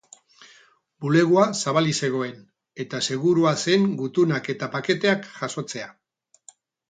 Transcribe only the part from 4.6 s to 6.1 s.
paketeak jasotzea.